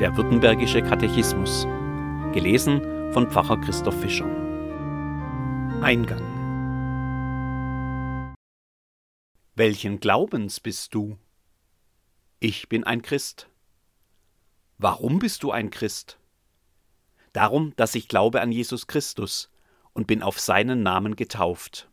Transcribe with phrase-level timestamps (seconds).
[0.00, 1.68] Der Württembergische Katechismus.
[2.32, 4.26] Gelesen von Pfarrer Christoph Fischer.
[5.82, 6.24] Eingang.
[9.54, 11.16] Welchen Glaubens bist du?
[12.40, 13.48] Ich bin ein Christ.
[14.78, 16.18] Warum bist du ein Christ?
[17.32, 19.48] Darum, dass ich glaube an Jesus Christus
[19.92, 21.88] und bin auf seinen Namen getauft.